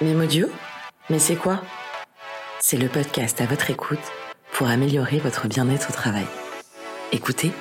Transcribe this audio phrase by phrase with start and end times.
[0.00, 0.48] Mémodio
[1.08, 1.62] Mais c'est quoi?
[2.58, 4.00] C'est le podcast à votre écoute
[4.52, 6.26] pour améliorer votre bien-être au travail.
[7.12, 7.52] Écoutez,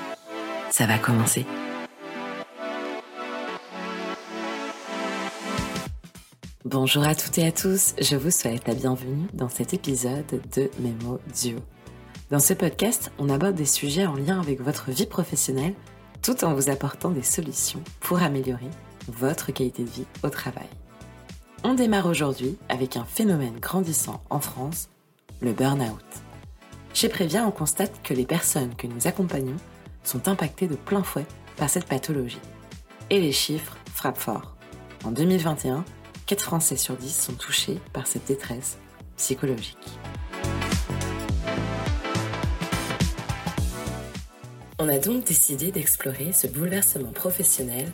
[0.71, 1.45] ça va commencer.
[6.65, 10.71] Bonjour à toutes et à tous, je vous souhaite la bienvenue dans cet épisode de
[10.79, 11.59] Mémo Duo.
[12.31, 15.75] Dans ce podcast, on aborde des sujets en lien avec votre vie professionnelle
[16.23, 18.71] tout en vous apportant des solutions pour améliorer
[19.07, 20.69] votre qualité de vie au travail.
[21.65, 24.89] On démarre aujourd'hui avec un phénomène grandissant en France,
[25.39, 26.03] le burn-out.
[26.93, 29.55] Chez Prévia, on constate que les personnes que nous accompagnons
[30.03, 32.41] sont impactées de plein fouet par cette pathologie.
[33.09, 34.57] Et les chiffres frappent fort.
[35.05, 35.85] En 2021,
[36.25, 38.77] 4 Français sur 10 sont touchés par cette détresse
[39.15, 39.77] psychologique.
[44.79, 47.89] On a donc décidé d'explorer ce bouleversement professionnel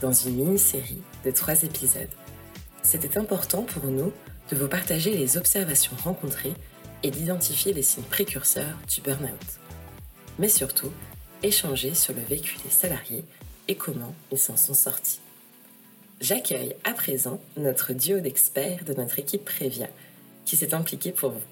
[0.00, 2.06] dans une mini-série de 3 épisodes
[2.88, 4.14] c'était important pour nous
[4.50, 6.54] de vous partager les observations rencontrées
[7.02, 9.60] et d'identifier les signes précurseurs du burn-out.
[10.38, 10.90] Mais surtout,
[11.42, 13.24] échanger sur le vécu des salariés
[13.68, 15.20] et comment ils s'en sont sortis.
[16.22, 19.88] J'accueille à présent notre duo d'experts de notre équipe Prévia
[20.46, 21.46] qui s'est impliqué pour vous.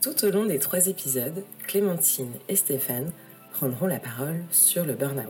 [0.00, 3.12] Tout au long des trois épisodes, Clémentine et Stéphane
[3.52, 5.28] prendront la parole sur le burn-out.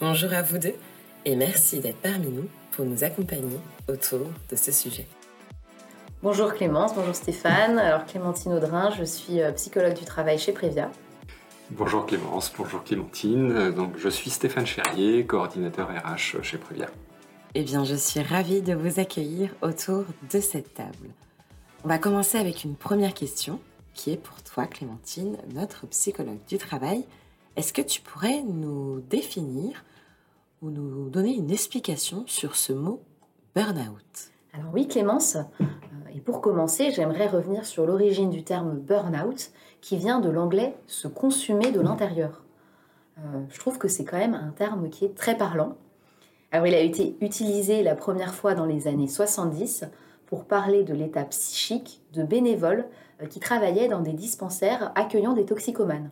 [0.00, 0.76] Bonjour à vous deux
[1.24, 5.06] et merci d'être parmi nous pour nous accompagner autour de ce sujet.
[6.22, 7.78] Bonjour Clémence, bonjour Stéphane.
[7.78, 10.90] Alors Clémentine Audrin, je suis euh, psychologue du travail chez Prévia.
[11.70, 13.70] Bonjour Clémence, bonjour Clémentine.
[13.70, 16.86] Donc je suis Stéphane Cherrier, coordinateur RH chez Prévia.
[17.54, 21.10] Eh bien, je suis ravie de vous accueillir autour de cette table.
[21.84, 23.58] On va commencer avec une première question
[23.94, 27.04] qui est pour toi Clémentine, notre psychologue du travail.
[27.56, 29.84] Est-ce que tu pourrais nous définir
[30.62, 33.02] ou nous donner une explication sur ce mot
[33.54, 35.64] burn-out Alors oui Clémence, euh,
[36.14, 41.08] et pour commencer, j'aimerais revenir sur l'origine du terme burn-out qui vient de l'anglais se
[41.08, 42.44] consumer de l'intérieur.
[43.18, 45.76] Euh, je trouve que c'est quand même un terme qui est très parlant.
[46.52, 49.84] Alors il a été utilisé la première fois dans les années 70
[50.26, 52.86] pour parler de l'état psychique de bénévoles
[53.22, 56.10] euh, qui travaillaient dans des dispensaires accueillant des toxicomanes.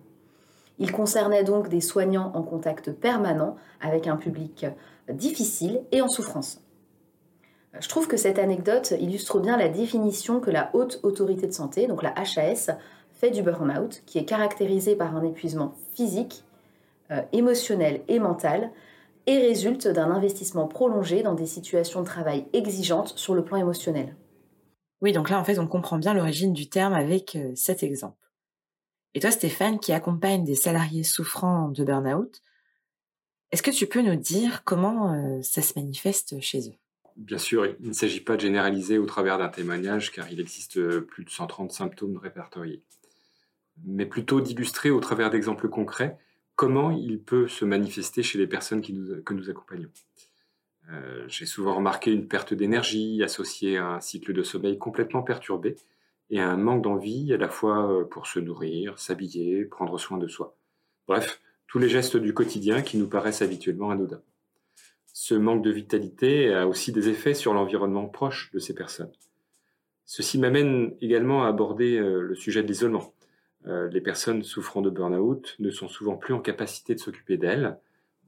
[0.78, 4.66] Il concernait donc des soignants en contact permanent avec un public
[5.08, 6.60] difficile et en souffrance.
[7.80, 11.86] Je trouve que cette anecdote illustre bien la définition que la haute autorité de santé,
[11.86, 12.70] donc la HAS,
[13.12, 16.44] fait du burn-out, qui est caractérisé par un épuisement physique,
[17.10, 18.70] euh, émotionnel et mental,
[19.26, 24.14] et résulte d'un investissement prolongé dans des situations de travail exigeantes sur le plan émotionnel.
[25.02, 28.27] Oui, donc là, en fait, on comprend bien l'origine du terme avec euh, cet exemple.
[29.14, 32.42] Et toi, Stéphane, qui accompagne des salariés souffrant de burn-out,
[33.50, 36.74] est-ce que tu peux nous dire comment euh, ça se manifeste chez eux?
[37.16, 41.00] Bien sûr, il ne s'agit pas de généraliser au travers d'un témoignage, car il existe
[41.00, 42.84] plus de 130 symptômes répertoriés,
[43.84, 46.18] mais plutôt d'illustrer au travers d'exemples concrets
[46.54, 49.90] comment il peut se manifester chez les personnes que nous accompagnons.
[50.90, 55.76] Euh, j'ai souvent remarqué une perte d'énergie associée à un cycle de sommeil complètement perturbé,
[56.30, 60.28] et un manque d'envie à la fois euh, pour se nourrir, s'habiller, prendre soin de
[60.28, 60.56] soi.
[61.06, 64.22] Bref, tous les gestes du quotidien qui nous paraissent habituellement anodins.
[65.12, 69.12] Ce manque de vitalité a aussi des effets sur l'environnement proche de ces personnes.
[70.04, 73.12] Ceci m'amène également à aborder euh, le sujet de l'isolement.
[73.66, 77.78] Euh, les personnes souffrant de burn-out ne sont souvent plus en capacité de s'occuper d'elles,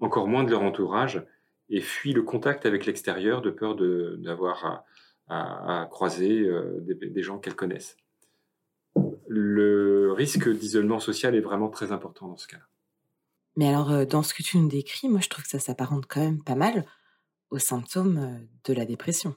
[0.01, 1.25] encore moins de leur entourage,
[1.71, 4.85] et fuient le contact avec l'extérieur de peur d'avoir
[5.31, 7.97] à, croiser euh, des, gens qu'elles connaissent.
[9.29, 12.65] Le risque d'isolement social est vraiment très important dans ce cas-là.
[13.57, 16.07] Mais alors, euh, dans ce que tu nous décris, moi, je trouve que ça s'apparente
[16.09, 16.85] quand même pas mal
[17.51, 19.35] aux symptômes euh, de la dépression.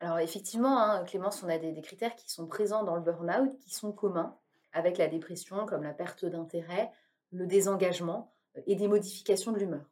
[0.00, 3.58] Alors, effectivement, hein, Clémence, on a des, des, critères qui sont présents dans le burn-out,
[3.60, 4.36] qui sont communs
[4.72, 6.90] avec la dépression, comme la perte d'intérêt,
[7.32, 8.32] le désengagement
[8.66, 9.84] et des modifications de l'humeur.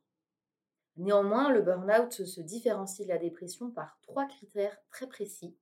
[0.97, 5.57] Néanmoins, le burn-out se différencie de la dépression par trois critères très précis,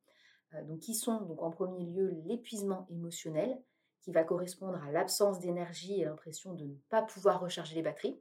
[0.54, 3.62] euh, donc qui sont en premier lieu l'épuisement émotionnel,
[4.00, 8.20] qui va correspondre à l'absence d'énergie et l'impression de ne pas pouvoir recharger les batteries.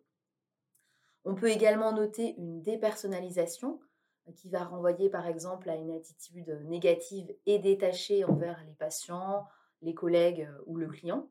[1.26, 3.80] On peut également noter une dépersonnalisation
[4.28, 9.48] euh, qui va renvoyer par exemple à une attitude négative et détachée envers les patients,
[9.82, 11.28] les collègues euh, ou le client.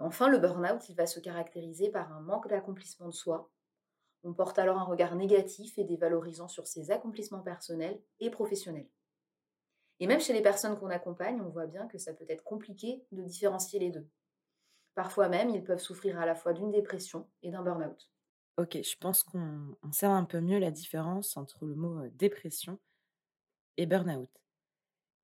[0.00, 3.50] Enfin, le burn-out, il va se caractériser par un manque d'accomplissement de soi,
[4.24, 8.88] on porte alors un regard négatif et dévalorisant sur ses accomplissements personnels et professionnels.
[10.00, 13.04] Et même chez les personnes qu'on accompagne, on voit bien que ça peut être compliqué
[13.12, 14.08] de différencier les deux.
[14.94, 18.10] Parfois même, ils peuvent souffrir à la fois d'une dépression et d'un burn-out.
[18.58, 22.78] Ok, je pense qu'on sait un peu mieux la différence entre le mot dépression
[23.76, 24.30] et burn-out.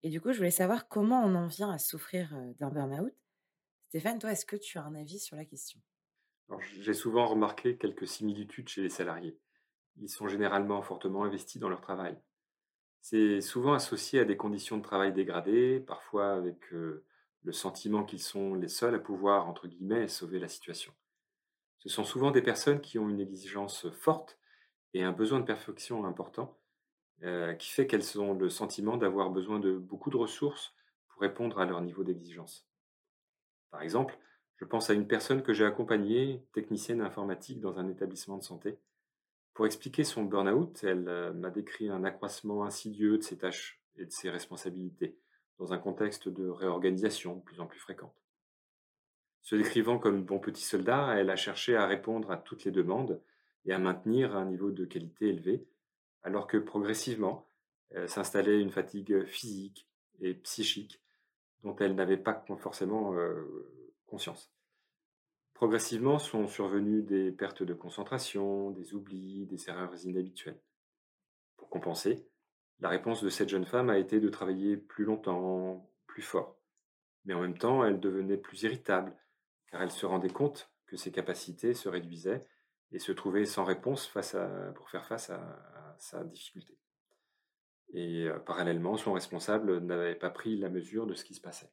[0.02, 3.14] Et du coup, je voulais savoir comment on en vient à souffrir d'un burn-out.
[3.88, 5.80] Stéphane, toi, est-ce que tu as un avis sur la question?
[6.80, 9.38] J'ai souvent remarqué quelques similitudes chez les salariés.
[10.00, 12.18] Ils sont généralement fortement investis dans leur travail.
[13.00, 17.04] C'est souvent associé à des conditions de travail dégradées, parfois avec le
[17.52, 20.92] sentiment qu'ils sont les seuls à pouvoir, entre guillemets, sauver la situation.
[21.78, 24.38] Ce sont souvent des personnes qui ont une exigence forte
[24.94, 26.58] et un besoin de perfection important,
[27.20, 30.74] qui fait qu'elles ont le sentiment d'avoir besoin de beaucoup de ressources
[31.08, 32.68] pour répondre à leur niveau d'exigence.
[33.70, 34.18] Par exemple,
[34.58, 38.76] je pense à une personne que j'ai accompagnée, technicienne informatique dans un établissement de santé.
[39.54, 44.04] Pour expliquer son burn-out, elle euh, m'a décrit un accroissement insidieux de ses tâches et
[44.04, 45.16] de ses responsabilités,
[45.58, 48.14] dans un contexte de réorganisation de plus en plus fréquente.
[49.42, 53.20] Se décrivant comme bon petit soldat, elle a cherché à répondre à toutes les demandes
[53.64, 55.66] et à maintenir un niveau de qualité élevé,
[56.22, 57.48] alors que progressivement
[57.94, 59.88] euh, s'installait une fatigue physique
[60.20, 61.00] et psychique
[61.62, 63.68] dont elle n'avait pas forcément euh,
[64.08, 64.52] conscience.
[65.54, 70.60] Progressivement sont survenues des pertes de concentration, des oublis, des erreurs inhabituelles.
[71.56, 72.28] Pour compenser,
[72.80, 76.56] la réponse de cette jeune femme a été de travailler plus longtemps, plus fort.
[77.24, 79.16] Mais en même temps, elle devenait plus irritable,
[79.66, 82.46] car elle se rendait compte que ses capacités se réduisaient
[82.92, 84.46] et se trouvait sans réponse face à,
[84.76, 86.78] pour faire face à, sa difficulté.
[87.92, 91.72] Et euh, parallèlement, son responsable n'avait pas pris la mesure de ce qui se passait.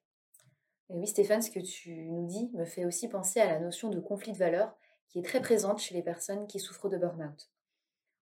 [0.89, 3.99] Oui, Stéphane, ce que tu nous dis me fait aussi penser à la notion de
[3.99, 4.75] conflit de valeurs
[5.07, 7.49] qui est très présente chez les personnes qui souffrent de burn-out.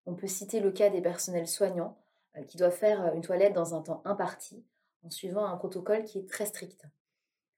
[0.06, 1.98] On peut citer le cas des personnels soignants
[2.38, 4.66] euh, qui doivent faire euh, une toilette dans un temps imparti
[5.04, 6.86] en suivant un protocole qui est très strict.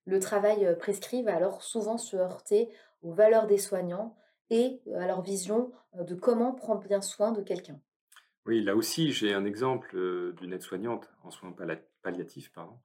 [0.05, 2.69] Le travail prescrit va alors souvent se heurter
[3.03, 4.15] aux valeurs des soignants
[4.49, 7.79] et à leur vision de comment prendre bien soin de quelqu'un.
[8.45, 9.95] Oui, là aussi, j'ai un exemple
[10.37, 11.55] d'une aide-soignante en soins
[12.03, 12.79] palliatifs pardon,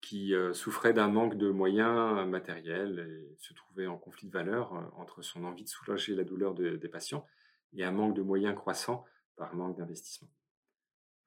[0.00, 5.22] qui souffrait d'un manque de moyens matériels et se trouvait en conflit de valeurs entre
[5.22, 7.26] son envie de soulager la douleur des patients
[7.74, 9.04] et un manque de moyens croissant
[9.36, 10.30] par manque d'investissement.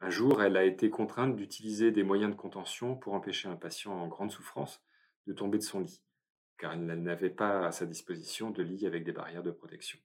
[0.01, 3.93] Un jour, elle a été contrainte d'utiliser des moyens de contention pour empêcher un patient
[3.93, 4.81] en grande souffrance
[5.27, 6.01] de tomber de son lit
[6.63, 9.99] car elle n'avait pas à sa disposition de lit avec des barrières de protection.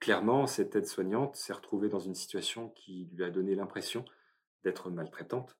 [0.00, 4.04] Clairement, cette aide-soignante s'est retrouvée dans une situation qui lui a donné l'impression
[4.64, 5.56] d'être maltraitante,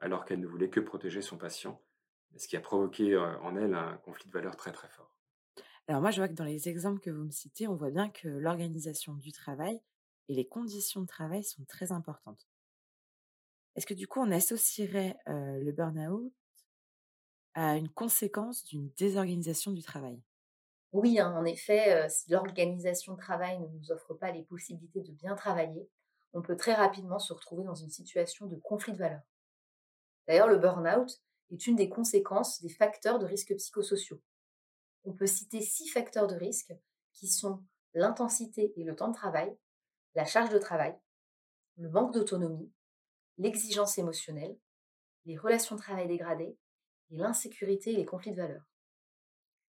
[0.00, 1.82] alors qu'elle ne voulait que protéger son patient,
[2.36, 5.16] ce qui a provoqué en elle un conflit de valeurs très très fort.
[5.88, 8.08] Alors moi, je vois que dans les exemples que vous me citez, on voit bien
[8.10, 9.80] que l'organisation du travail
[10.28, 12.48] et les conditions de travail sont très importantes.
[13.76, 16.32] Est-ce que du coup, on associerait euh, le burn-out
[17.54, 20.22] à une conséquence d'une désorganisation du travail?
[20.92, 25.12] Oui, hein, en effet, si l'organisation de travail ne nous offre pas les possibilités de
[25.12, 25.88] bien travailler,
[26.32, 29.22] on peut très rapidement se retrouver dans une situation de conflit de valeurs.
[30.26, 31.20] D'ailleurs, le burn-out
[31.50, 34.20] est une des conséquences des facteurs de risque psychosociaux.
[35.04, 36.72] On peut citer six facteurs de risque
[37.12, 37.62] qui sont
[37.94, 39.56] l'intensité et le temps de travail,
[40.14, 40.96] la charge de travail,
[41.76, 42.72] le manque d'autonomie,
[43.38, 44.58] l'exigence émotionnelle,
[45.24, 46.58] les relations de travail dégradées
[47.10, 48.66] et l'insécurité et les conflits de valeurs.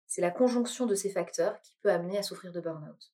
[0.08, 3.12] C'est la conjonction de ces facteurs qui peut amener à souffrir de burn-out.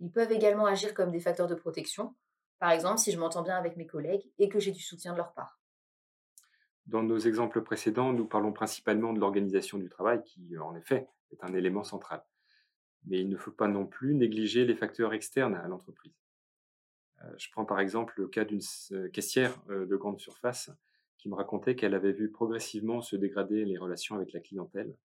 [0.00, 2.14] Ils peuvent également agir comme des facteurs de protection,
[2.58, 5.18] par exemple si je m'entends bien avec mes collègues et que j'ai du soutien de
[5.18, 5.61] leur part.
[6.86, 11.44] Dans nos exemples précédents, nous parlons principalement de l'organisation du travail qui, en effet, est
[11.44, 12.24] un élément central.
[13.04, 16.14] Mais il ne faut pas non plus négliger les facteurs externes à l'entreprise.
[17.22, 18.60] Euh, je prends par exemple le cas d'une
[19.12, 20.70] caissière euh, de grande surface
[21.18, 24.96] qui me racontait qu'elle avait vu progressivement se dégrader les relations avec la clientèle,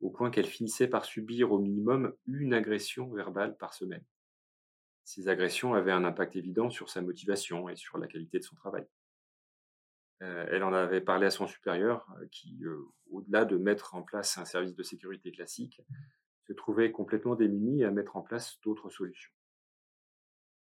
[0.00, 4.04] au point qu'elle finissait par subir au minimum une agression verbale par semaine.
[5.02, 8.54] Ces agressions avaient un impact évident sur sa motivation et sur la qualité de son
[8.54, 8.86] travail.
[10.22, 12.80] Euh, elle en avait parlé à son supérieur, euh, qui, euh,
[13.10, 15.82] au-delà de mettre en place un service de sécurité classique,
[16.46, 19.32] se trouvait complètement démuni à mettre en place d'autres solutions.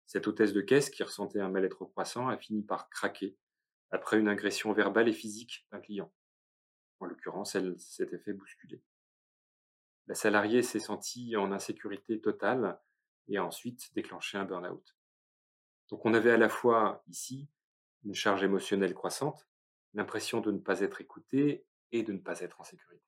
[0.05, 3.37] Cette hôtesse de caisse, qui ressentait un mal-être croissant, a fini par craquer
[3.89, 6.13] après une agression verbale et physique d'un client.
[6.99, 8.81] En l'occurrence, elle s'était fait bousculer.
[10.07, 12.79] La salariée s'est sentie en insécurité totale
[13.27, 14.95] et a ensuite déclenché un burn-out.
[15.89, 17.49] Donc on avait à la fois ici
[18.03, 19.47] une charge émotionnelle croissante,
[19.93, 23.03] l'impression de ne pas être écouté et de ne pas être en sécurité.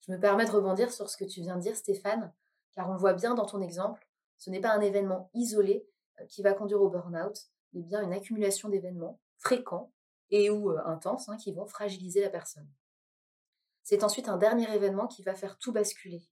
[0.00, 2.32] Je me permets de rebondir sur ce que tu viens de dire, Stéphane,
[2.72, 5.86] car on le voit bien dans ton exemple, ce n'est pas un événement isolé
[6.20, 7.36] euh, qui va conduire au burn-out,
[7.72, 9.92] mais bien une accumulation d'événements fréquents
[10.30, 12.68] et ou intenses hein, qui vont fragiliser la personne.
[13.82, 16.22] C'est ensuite un dernier événement qui va faire tout basculer.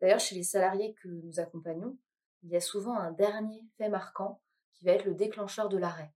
[0.00, 1.98] D'ailleurs, chez les salariés que nous accompagnons,
[2.42, 4.40] il y a souvent un dernier fait marquant
[4.72, 6.12] qui va être le déclencheur de l'arrêt.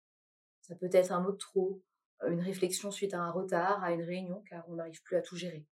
[0.63, 1.83] Ça peut être un mot de trop,
[2.27, 5.37] une réflexion suite à un retard, à une réunion, car on n'arrive plus à tout
[5.37, 5.67] gérer.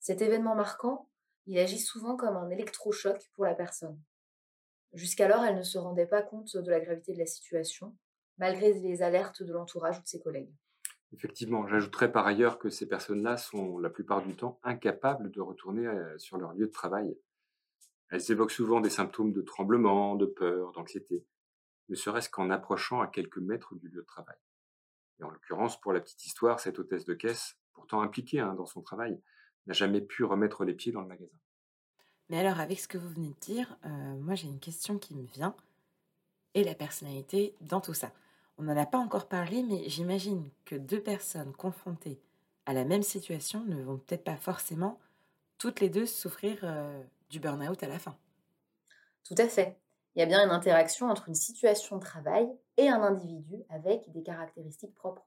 [0.00, 1.10] Cet événement marquant,
[1.46, 3.98] il agit souvent comme un électrochoc pour la personne.
[4.92, 7.96] Jusqu'alors, elle ne se rendait pas compte de la gravité de la situation,
[8.38, 10.52] malgré les alertes de l'entourage ou de ses collègues.
[11.12, 15.86] Effectivement, j'ajouterais par ailleurs que ces personnes-là sont la plupart du temps incapables de retourner
[15.86, 17.16] euh, sur leur lieu de travail.
[18.10, 21.24] Elles évoquent souvent des symptômes de tremblement, de peur, d'anxiété,
[21.88, 24.36] ne serait-ce qu'en approchant à quelques mètres du lieu de travail.
[25.20, 28.66] Et en l'occurrence, pour la petite histoire, cette hôtesse de caisse, pourtant impliquée hein, dans
[28.66, 29.20] son travail,
[29.66, 31.36] n'a jamais pu remettre les pieds dans le magasin.
[32.28, 35.14] Mais alors, avec ce que vous venez de dire, euh, moi j'ai une question qui
[35.14, 35.54] me vient.
[36.54, 38.12] Et la personnalité dans tout ça
[38.58, 42.20] On n'en a pas encore parlé, mais j'imagine que deux personnes confrontées
[42.66, 44.98] à la même situation ne vont peut-être pas forcément
[45.58, 48.16] toutes les deux souffrir euh, du burn-out à la fin.
[49.24, 49.78] Tout à fait.
[50.18, 54.10] Il y a bien une interaction entre une situation de travail et un individu avec
[54.10, 55.24] des caractéristiques propres.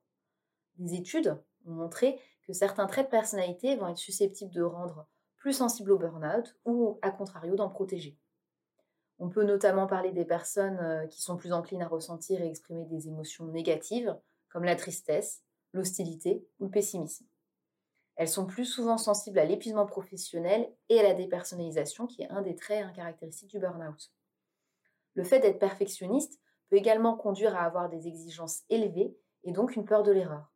[0.80, 5.08] Des études ont montré que certains traits de personnalité vont être susceptibles de rendre
[5.38, 8.18] plus sensibles au burn-out ou, à contrario, d'en protéger.
[9.18, 12.84] On peut notamment parler des personnes euh, qui sont plus enclines à ressentir et exprimer
[12.84, 14.14] des émotions négatives,
[14.50, 17.26] comme la tristesse, l'hostilité ou le pessimisme.
[18.18, 22.42] Elles sont plus souvent sensibles à l'épuisement professionnel et à la dépersonnalisation, qui est un
[22.42, 24.12] des traits caractéristiques du burn-out.
[25.16, 26.40] Le fait d'être perfectionniste
[26.70, 30.52] peut également conduire à avoir des exigences élevées et donc une peur de l'erreur.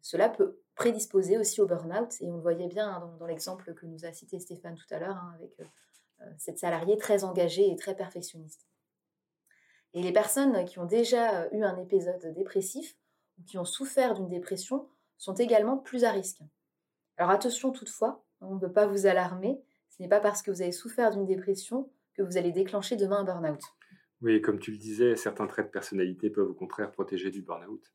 [0.00, 3.84] Cela peut prédisposer aussi au burn-out, et on le voyait bien hein, dans, l'exemple que
[3.84, 5.64] nous a cité Stéphane tout à l'heure, hein, avec euh,
[6.22, 8.66] euh, cette salariée très engagée et très perfectionniste.
[9.92, 12.96] Et les personnes qui ont déjà euh, eu un épisode dépressif
[13.38, 16.40] ou qui ont souffert d'une dépression sont également plus à risque.
[17.18, 20.62] Alors attention toutefois, on ne veut pas vous alarmer, ce n'est pas parce que vous
[20.62, 23.60] avez souffert d'une dépression que vous allez déclencher demain un burn-out.
[24.22, 27.90] Oui, comme tu le disais, certains traits de personnalité peuvent au contraire protéger du burn-out.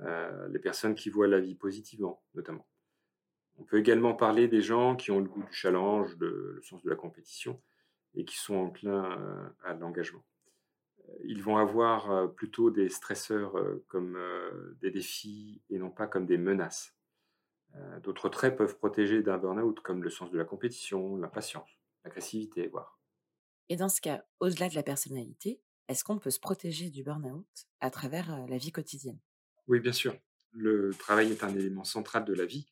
[0.00, 2.66] Euh, les personnes qui voient la vie positivement, notamment.
[3.58, 6.88] On peut également parler des gens qui ont le goût du challenge, le sens de
[6.88, 7.60] la compétition,
[8.14, 10.24] et qui sont enclins euh, à l'engagement.
[11.08, 13.54] Euh, ils vont avoir plutôt des stresseurs
[13.88, 14.18] comme
[14.80, 16.94] des défis et non pas comme des menaces.
[18.02, 21.70] D'autres traits peuvent protéger d'un burn-out, comme le sens de la compétition, l'impatience,
[22.04, 22.99] l'agressivité, voire.
[23.70, 27.46] Et dans ce cas, au-delà de la personnalité, est-ce qu'on peut se protéger du burn-out
[27.78, 29.20] à travers la vie quotidienne?
[29.68, 30.18] Oui, bien sûr.
[30.52, 32.66] Le travail est un élément central de la vie,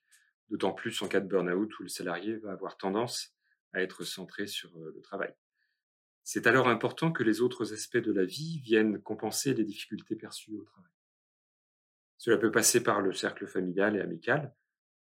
[0.48, 3.36] d'autant plus en cas de burn-out où le salarié va avoir tendance
[3.72, 5.32] à être centré sur le travail.
[6.24, 10.56] C'est alors important que les autres aspects de la vie viennent compenser les difficultés perçues
[10.56, 10.90] au travail.
[12.16, 14.52] Cela peut passer par le cercle familial et amical,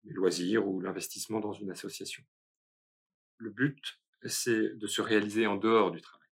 [0.04, 2.22] les loisirs ou l'investissement dans une association.
[3.38, 6.28] Le but, c'est de se réaliser en dehors du travail.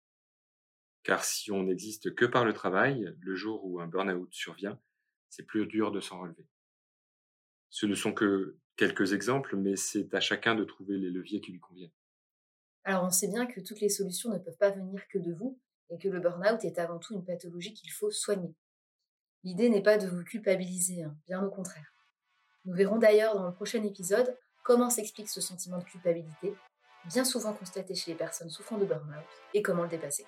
[1.03, 4.79] Car si on n'existe que par le travail, le jour où un burn-out survient,
[5.29, 6.48] c'est plus dur de s'en relever.
[7.69, 11.51] Ce ne sont que quelques exemples, mais c'est à chacun de trouver les leviers qui
[11.51, 11.91] lui conviennent.
[12.83, 15.60] Alors on sait bien que toutes les solutions ne peuvent pas venir que de vous
[15.89, 18.53] et que le burn-out est avant tout une pathologie qu'il faut soigner.
[19.43, 21.93] L'idée n'est pas de vous culpabiliser, hein, bien au contraire.
[22.65, 26.53] Nous verrons d'ailleurs dans le prochain épisode comment s'explique ce sentiment de culpabilité,
[27.05, 30.25] bien souvent constaté chez les personnes souffrant de burn-out, et comment le dépasser.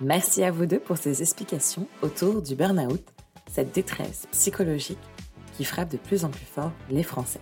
[0.00, 3.02] Merci à vous deux pour ces explications autour du burn-out,
[3.50, 4.98] cette détresse psychologique
[5.54, 7.40] qui frappe de plus en plus fort les Français.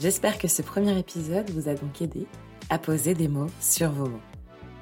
[0.00, 2.26] J'espère que ce premier épisode vous a donc aidé
[2.70, 4.20] à poser des mots sur vos mots.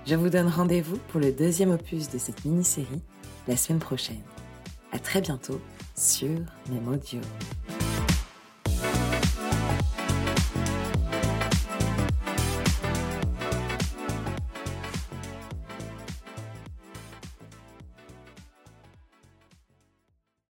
[0.07, 3.03] Je vous donne rendez-vous pour le deuxième opus de cette mini-série
[3.49, 4.23] la semaine prochaine.
[4.93, 5.61] À très bientôt
[5.97, 6.39] sur
[6.71, 7.21] Memodio.